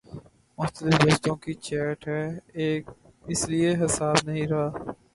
[0.57, 2.23] مختلف دوستوں کی چیٹ ہے
[3.25, 4.67] اس لیے حساب نہیں رہا